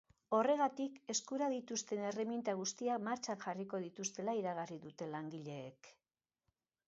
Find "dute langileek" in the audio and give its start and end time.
4.87-5.93